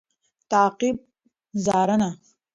[0.51, 0.97] تعقیب
[1.63, 2.09] √څارنه